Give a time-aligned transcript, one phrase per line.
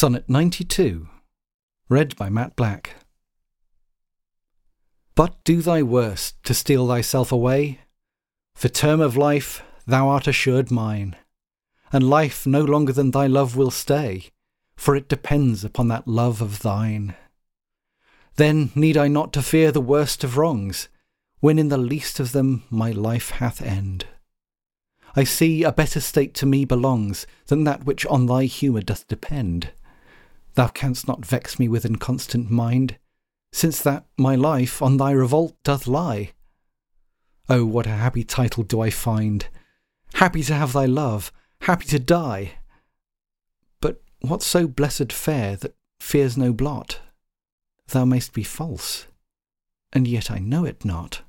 [0.00, 1.08] Sonnet 92,
[1.90, 2.96] read by Matt Black.
[5.14, 7.80] But do thy worst to steal thyself away.
[8.54, 11.16] For term of life thou art assured mine,
[11.92, 14.30] and life no longer than thy love will stay,
[14.74, 17.14] for it depends upon that love of thine.
[18.36, 20.88] Then need I not to fear the worst of wrongs,
[21.40, 24.06] when in the least of them my life hath end.
[25.14, 29.06] I see a better state to me belongs than that which on thy humour doth
[29.06, 29.72] depend.
[30.54, 32.98] Thou canst not vex me with inconstant mind,
[33.52, 36.32] since that my life on thy revolt doth lie.
[37.48, 39.46] Oh, what a happy title do I find!
[40.14, 41.32] Happy to have thy love,
[41.62, 42.52] happy to die.
[43.80, 47.00] But what so blessed fair that fears no blot?
[47.88, 49.06] Thou mayst be false,
[49.92, 51.22] and yet I know it not.